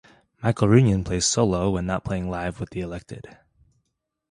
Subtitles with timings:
[0.41, 3.37] Michael Runion plays solo when not playing live with The Elected.